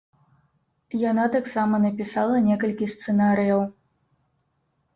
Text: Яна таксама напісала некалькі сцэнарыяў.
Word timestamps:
Яна 1.01 1.25
таксама 1.35 1.75
напісала 1.85 2.41
некалькі 2.49 2.89
сцэнарыяў. 2.97 3.61